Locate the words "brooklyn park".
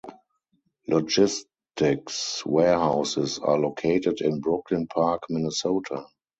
4.41-5.25